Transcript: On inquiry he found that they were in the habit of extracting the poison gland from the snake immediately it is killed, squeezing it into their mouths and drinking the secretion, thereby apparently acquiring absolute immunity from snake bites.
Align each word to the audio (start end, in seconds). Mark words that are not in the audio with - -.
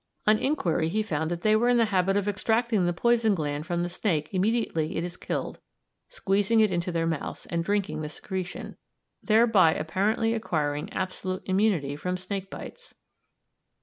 On 0.25 0.39
inquiry 0.39 0.89
he 0.89 1.03
found 1.03 1.29
that 1.29 1.41
they 1.41 1.55
were 1.55 1.69
in 1.69 1.77
the 1.77 1.85
habit 1.93 2.17
of 2.17 2.27
extracting 2.27 2.87
the 2.87 2.91
poison 2.91 3.35
gland 3.35 3.67
from 3.67 3.83
the 3.83 3.87
snake 3.89 4.33
immediately 4.33 4.95
it 4.97 5.03
is 5.03 5.15
killed, 5.15 5.59
squeezing 6.09 6.59
it 6.59 6.71
into 6.71 6.91
their 6.91 7.05
mouths 7.05 7.45
and 7.51 7.63
drinking 7.63 8.01
the 8.01 8.09
secretion, 8.09 8.77
thereby 9.21 9.75
apparently 9.75 10.33
acquiring 10.33 10.91
absolute 10.91 11.43
immunity 11.45 11.95
from 11.95 12.17
snake 12.17 12.49
bites. 12.49 12.95